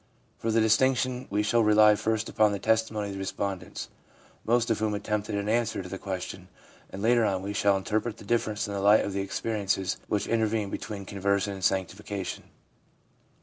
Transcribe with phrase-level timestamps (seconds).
[0.39, 3.87] For the dis tinction we shall rely first upon the testimony of the respondents,
[4.43, 6.47] most of whom attempted an answer to the question,
[6.89, 10.25] and later on we shall interpret the difference in the light of the experiences which
[10.25, 12.45] intervene between conversion and sanctification.